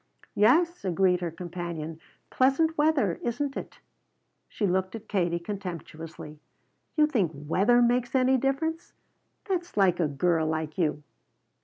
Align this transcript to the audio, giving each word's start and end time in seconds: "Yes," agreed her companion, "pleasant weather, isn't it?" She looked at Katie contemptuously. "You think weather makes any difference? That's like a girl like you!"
"Yes," 0.33 0.83
agreed 0.83 1.21
her 1.21 1.29
companion, 1.29 1.99
"pleasant 2.31 2.75
weather, 2.75 3.19
isn't 3.21 3.55
it?" 3.55 3.77
She 4.47 4.65
looked 4.65 4.95
at 4.95 5.07
Katie 5.07 5.37
contemptuously. 5.37 6.39
"You 6.97 7.05
think 7.05 7.31
weather 7.35 7.83
makes 7.83 8.15
any 8.15 8.35
difference? 8.37 8.93
That's 9.47 9.77
like 9.77 9.99
a 9.99 10.07
girl 10.07 10.47
like 10.47 10.75
you!" 10.79 11.03